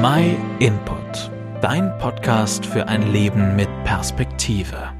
My 0.00 0.36
Input, 0.60 1.28
dein 1.60 1.98
Podcast 1.98 2.64
für 2.64 2.86
ein 2.86 3.10
Leben 3.10 3.56
mit 3.56 3.68
Perspektive. 3.82 4.92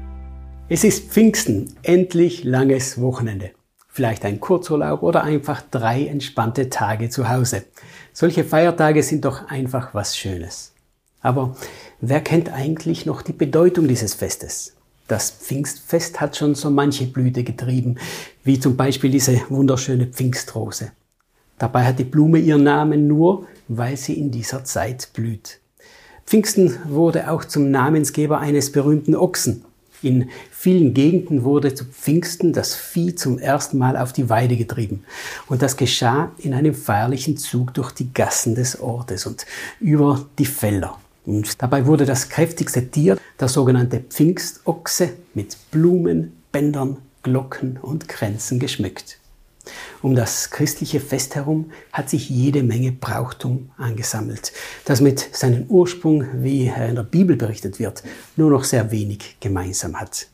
Es 0.67 0.83
ist 0.83 1.11
Pfingsten, 1.11 1.73
endlich 1.83 2.43
langes 2.43 2.99
Wochenende. 2.99 3.51
Vielleicht 3.87 4.25
ein 4.25 4.41
Kurzurlaub 4.41 5.01
oder 5.01 5.23
einfach 5.23 5.61
drei 5.71 6.05
entspannte 6.07 6.69
Tage 6.69 7.09
zu 7.09 7.29
Hause. 7.29 7.63
Solche 8.11 8.43
Feiertage 8.43 9.01
sind 9.01 9.23
doch 9.23 9.47
einfach 9.47 9.93
was 9.93 10.17
Schönes. 10.17 10.73
Aber 11.21 11.55
wer 12.01 12.19
kennt 12.19 12.51
eigentlich 12.51 13.05
noch 13.05 13.21
die 13.21 13.31
Bedeutung 13.31 13.87
dieses 13.87 14.15
Festes? 14.15 14.75
Das 15.07 15.31
Pfingstfest 15.31 16.19
hat 16.19 16.35
schon 16.35 16.55
so 16.55 16.69
manche 16.69 17.05
Blüte 17.05 17.45
getrieben, 17.45 17.95
wie 18.43 18.59
zum 18.59 18.75
Beispiel 18.75 19.11
diese 19.11 19.39
wunderschöne 19.47 20.07
Pfingstrose. 20.07 20.91
Dabei 21.59 21.85
hat 21.85 21.99
die 21.99 22.05
Blume 22.05 22.39
ihren 22.39 22.63
Namen 22.63 23.07
nur, 23.07 23.45
weil 23.67 23.97
sie 23.97 24.13
in 24.13 24.31
dieser 24.31 24.63
Zeit 24.63 25.09
blüht. 25.13 25.59
Pfingsten 26.25 26.77
wurde 26.87 27.29
auch 27.29 27.43
zum 27.43 27.69
Namensgeber 27.69 28.39
eines 28.39 28.71
berühmten 28.71 29.15
Ochsen. 29.15 29.65
In 30.01 30.29
vielen 30.51 30.93
Gegenden 30.93 31.43
wurde 31.43 31.75
zu 31.75 31.83
Pfingsten 31.83 32.53
das 32.53 32.73
Vieh 32.75 33.15
zum 33.15 33.37
ersten 33.37 33.77
Mal 33.77 33.97
auf 33.97 34.13
die 34.13 34.29
Weide 34.29 34.55
getrieben. 34.55 35.03
Und 35.47 35.61
das 35.61 35.75
geschah 35.75 36.31
in 36.37 36.53
einem 36.53 36.73
feierlichen 36.73 37.35
Zug 37.35 37.73
durch 37.73 37.91
die 37.91 38.13
Gassen 38.13 38.55
des 38.55 38.79
Ortes 38.79 39.25
und 39.25 39.45
über 39.81 40.25
die 40.37 40.45
Felder. 40.45 40.97
Und 41.25 41.61
dabei 41.61 41.85
wurde 41.85 42.05
das 42.05 42.29
kräftigste 42.29 42.87
Tier, 42.89 43.17
der 43.39 43.49
sogenannte 43.49 43.99
Pfingstochse, 43.99 45.09
mit 45.33 45.57
Blumen, 45.69 46.31
Bändern, 46.51 46.97
Glocken 47.21 47.77
und 47.81 48.07
Kränzen 48.07 48.59
geschmückt. 48.59 49.18
Um 50.01 50.15
das 50.15 50.49
christliche 50.49 51.01
Fest 51.01 51.35
herum 51.35 51.71
hat 51.91 52.09
sich 52.09 52.29
jede 52.29 52.63
Menge 52.63 52.93
Brauchtum 52.93 53.71
angesammelt, 53.77 54.53
das 54.85 55.01
mit 55.01 55.35
seinem 55.35 55.65
Ursprung, 55.67 56.25
wie 56.41 56.67
er 56.67 56.87
in 56.87 56.95
der 56.95 57.03
Bibel 57.03 57.35
berichtet 57.35 57.79
wird, 57.79 58.03
nur 58.37 58.49
noch 58.49 58.63
sehr 58.63 58.91
wenig 58.91 59.37
gemeinsam 59.41 59.99
hat. 59.99 60.27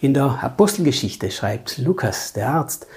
In 0.00 0.14
der 0.14 0.42
Apostelgeschichte 0.42 1.30
schreibt 1.30 1.78
Lukas, 1.78 2.32
der 2.32 2.48
Arzt, 2.50 2.88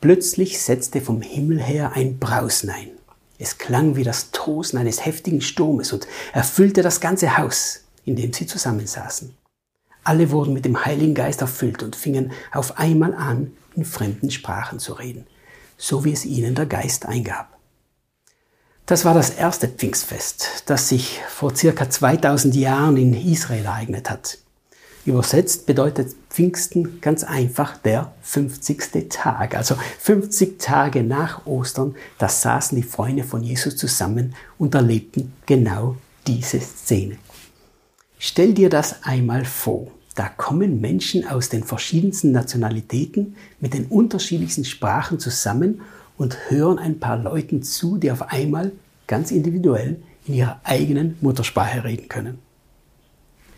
plötzlich 0.00 0.60
setzte 0.60 1.00
vom 1.00 1.20
Himmel 1.20 1.60
her 1.60 1.92
ein 1.94 2.18
Brausen 2.18 2.70
ein. 2.70 2.90
Es 3.36 3.58
klang 3.58 3.96
wie 3.96 4.04
das 4.04 4.30
Tosen 4.30 4.78
eines 4.78 5.04
heftigen 5.04 5.40
Sturmes 5.40 5.92
und 5.92 6.06
erfüllte 6.32 6.82
das 6.82 7.00
ganze 7.00 7.36
Haus, 7.36 7.82
in 8.04 8.14
dem 8.14 8.32
sie 8.32 8.46
zusammensaßen. 8.46 9.34
Alle 10.04 10.30
wurden 10.30 10.54
mit 10.54 10.64
dem 10.64 10.84
Heiligen 10.84 11.14
Geist 11.14 11.40
erfüllt 11.40 11.82
und 11.82 11.96
fingen 11.96 12.32
auf 12.52 12.78
einmal 12.78 13.14
an, 13.14 13.52
in 13.76 13.84
fremden 13.84 14.30
Sprachen 14.30 14.78
zu 14.78 14.92
reden, 14.94 15.26
so 15.76 16.04
wie 16.04 16.12
es 16.12 16.24
ihnen 16.24 16.54
der 16.54 16.66
Geist 16.66 17.06
eingab. 17.06 17.54
Das 18.86 19.04
war 19.04 19.14
das 19.14 19.30
erste 19.30 19.66
Pfingstfest, 19.68 20.64
das 20.66 20.90
sich 20.90 21.20
vor 21.28 21.56
circa 21.56 21.88
2000 21.88 22.54
Jahren 22.54 22.98
in 22.98 23.14
Israel 23.14 23.64
ereignet 23.64 24.10
hat. 24.10 24.38
Übersetzt 25.06 25.66
bedeutet 25.66 26.14
Pfingsten 26.30 27.00
ganz 27.00 27.24
einfach 27.24 27.76
der 27.76 28.12
50. 28.22 29.10
Tag. 29.10 29.54
Also 29.54 29.76
50 30.00 30.58
Tage 30.58 31.02
nach 31.02 31.46
Ostern, 31.46 31.94
da 32.18 32.28
saßen 32.28 32.76
die 32.76 32.86
Freunde 32.86 33.24
von 33.24 33.42
Jesus 33.42 33.76
zusammen 33.76 34.34
und 34.58 34.74
erlebten 34.74 35.32
genau 35.44 35.96
diese 36.26 36.60
Szene. 36.60 37.18
Stell 38.18 38.54
dir 38.54 38.70
das 38.70 39.02
einmal 39.02 39.44
vor. 39.44 39.88
Da 40.14 40.28
kommen 40.28 40.80
Menschen 40.80 41.26
aus 41.26 41.48
den 41.48 41.64
verschiedensten 41.64 42.30
Nationalitäten 42.30 43.34
mit 43.60 43.74
den 43.74 43.86
unterschiedlichsten 43.86 44.64
Sprachen 44.64 45.18
zusammen 45.18 45.80
und 46.16 46.50
hören 46.50 46.78
ein 46.78 47.00
paar 47.00 47.16
Leuten 47.18 47.62
zu, 47.62 47.98
die 47.98 48.12
auf 48.12 48.30
einmal 48.30 48.72
ganz 49.06 49.30
individuell 49.32 50.00
in 50.26 50.34
ihrer 50.34 50.60
eigenen 50.62 51.16
Muttersprache 51.20 51.84
reden 51.84 52.08
können. 52.08 52.38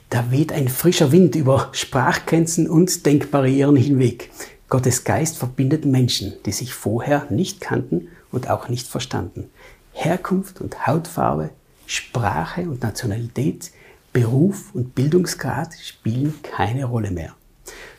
Da 0.09 0.31
weht 0.31 0.53
ein 0.53 0.69
frischer 0.69 1.13
Wind 1.13 1.35
über 1.35 1.69
Sprachgrenzen 1.73 2.71
und 2.71 3.05
Denkbarrieren 3.05 3.77
hinweg. 3.77 4.31
Gottes 4.69 5.05
Geist 5.05 5.37
verbindet 5.37 5.85
Menschen, 5.85 6.35
die 6.47 6.53
sich 6.53 6.73
vorher 6.75 7.27
nicht 7.31 7.61
kannten 7.61 8.09
und 8.33 8.49
auch 8.49 8.69
nicht 8.69 8.87
verstanden. 8.87 9.51
Herkunft 9.93 10.61
und 10.61 10.87
Hautfarbe, 10.87 11.51
Sprache 11.87 12.63
und 12.63 12.83
Nationalität 12.83 13.71
Beruf 14.17 14.75
und 14.75 14.95
Bildungsgrad 14.95 15.75
spielen 15.75 16.33
keine 16.43 16.87
Rolle 16.87 17.11
mehr. 17.11 17.35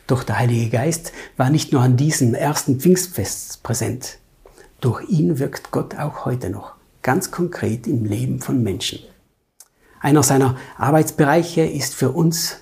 Doch 0.08 0.24
der 0.24 0.40
Heilige 0.40 0.68
Geist 0.68 1.12
war 1.36 1.48
nicht 1.48 1.72
nur 1.72 1.80
an 1.80 1.96
diesem 1.96 2.34
ersten 2.34 2.80
Pfingstfest 2.80 3.62
präsent. 3.62 4.18
Durch 4.80 5.08
ihn 5.08 5.38
wirkt 5.38 5.70
Gott 5.70 5.94
auch 5.94 6.24
heute 6.24 6.50
noch, 6.50 6.72
ganz 7.02 7.30
konkret 7.30 7.86
im 7.86 8.04
Leben 8.04 8.40
von 8.40 8.64
Menschen. 8.64 8.98
Einer 10.00 10.24
seiner 10.24 10.56
Arbeitsbereiche 10.76 11.60
ist 11.60 11.94
für 11.94 12.10
uns 12.10 12.56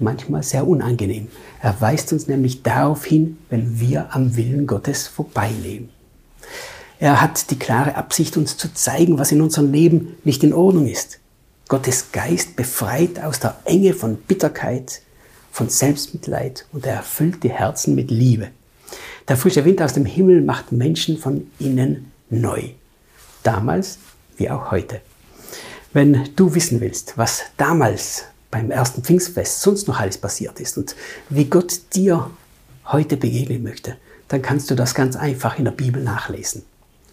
manchmal 0.00 0.42
sehr 0.42 0.66
unangenehm. 0.66 1.28
Er 1.62 1.80
weist 1.80 2.12
uns 2.12 2.26
nämlich 2.26 2.64
darauf 2.64 3.04
hin, 3.04 3.38
wenn 3.50 3.78
wir 3.78 4.16
am 4.16 4.34
Willen 4.34 4.66
Gottes 4.66 5.06
vorbeileben. 5.06 5.90
Er 6.98 7.20
hat 7.20 7.52
die 7.52 7.58
klare 7.58 7.94
Absicht, 7.94 8.36
uns 8.36 8.56
zu 8.56 8.74
zeigen, 8.74 9.16
was 9.16 9.30
in 9.30 9.42
unserem 9.42 9.70
Leben 9.70 10.16
nicht 10.24 10.42
in 10.42 10.52
Ordnung 10.52 10.88
ist. 10.88 11.20
Gottes 11.68 12.12
Geist 12.12 12.54
befreit 12.54 13.18
aus 13.18 13.40
der 13.40 13.56
Enge 13.64 13.92
von 13.92 14.16
Bitterkeit, 14.16 15.02
von 15.50 15.68
Selbstmitleid 15.68 16.64
und 16.72 16.86
er 16.86 16.94
erfüllt 16.94 17.42
die 17.42 17.50
Herzen 17.50 17.96
mit 17.96 18.10
Liebe. 18.10 18.50
Der 19.26 19.36
frische 19.36 19.64
Wind 19.64 19.82
aus 19.82 19.92
dem 19.92 20.04
Himmel 20.04 20.42
macht 20.42 20.70
Menschen 20.70 21.18
von 21.18 21.50
innen 21.58 22.12
neu. 22.30 22.62
Damals 23.42 23.98
wie 24.36 24.48
auch 24.48 24.70
heute. 24.70 25.00
Wenn 25.92 26.28
du 26.36 26.54
wissen 26.54 26.80
willst, 26.80 27.18
was 27.18 27.42
damals 27.56 28.26
beim 28.52 28.70
ersten 28.70 29.02
Pfingstfest 29.02 29.60
sonst 29.60 29.88
noch 29.88 29.98
alles 29.98 30.18
passiert 30.18 30.60
ist 30.60 30.78
und 30.78 30.94
wie 31.30 31.46
Gott 31.46 31.80
dir 31.94 32.30
heute 32.86 33.16
begegnen 33.16 33.64
möchte, 33.64 33.96
dann 34.28 34.40
kannst 34.40 34.70
du 34.70 34.76
das 34.76 34.94
ganz 34.94 35.16
einfach 35.16 35.58
in 35.58 35.64
der 35.64 35.72
Bibel 35.72 36.00
nachlesen. 36.00 36.62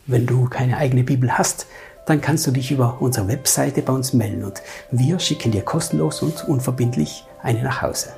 Wenn 0.06 0.28
du 0.28 0.46
keine 0.46 0.78
eigene 0.78 1.04
Bibel 1.04 1.36
hast, 1.38 1.66
dann 2.06 2.22
kannst 2.22 2.46
du 2.48 2.52
dich 2.52 2.72
über 2.72 2.98
unsere 3.00 3.28
Webseite 3.28 3.82
bei 3.82 3.94
uns 3.94 4.14
melden 4.14 4.44
und 4.44 4.62
wir 4.92 5.20
schicken 5.20 5.52
dir 5.52 5.62
kostenlos 5.62 6.22
und 6.22 6.48
unverbindlich 6.48 7.26
eine 7.42 7.64
nach 7.64 7.82
Hause. 7.82 8.10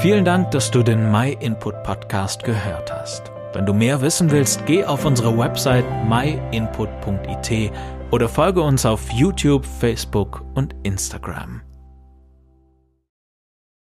Vielen 0.00 0.24
Dank, 0.24 0.52
dass 0.52 0.70
du 0.70 0.84
den 0.84 1.10
My 1.10 1.36
Input 1.40 1.82
Podcast 1.82 2.44
gehört 2.44 2.92
hast. 2.92 3.32
Wenn 3.52 3.66
du 3.66 3.74
mehr 3.74 4.00
wissen 4.00 4.30
willst, 4.30 4.64
geh 4.66 4.84
auf 4.84 5.04
unsere 5.04 5.36
Website 5.36 5.84
myinput.it 6.06 7.72
oder 8.12 8.28
folge 8.28 8.62
uns 8.62 8.86
auf 8.86 9.10
YouTube, 9.10 9.66
Facebook 9.66 10.44
und 10.54 10.76
Instagram. 10.84 11.67